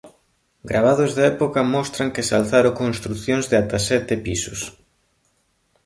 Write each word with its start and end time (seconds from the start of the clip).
Gravados 0.69 1.13
da 1.15 1.23
época 1.31 1.61
mostran 1.73 2.09
que 2.13 2.25
se 2.27 2.33
alzaron 2.39 2.79
construcións 2.83 3.45
de 3.47 3.55
ata 3.61 3.79
sete 3.89 4.13
pisos. 4.25 4.59